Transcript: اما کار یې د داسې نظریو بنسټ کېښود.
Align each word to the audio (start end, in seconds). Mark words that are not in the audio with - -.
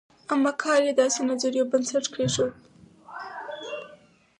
اما 0.33 0.51
کار 0.61 0.79
یې 0.87 0.93
د 0.95 0.97
داسې 1.01 1.19
نظریو 1.29 1.69
بنسټ 1.71 2.05
کېښود. 2.13 2.53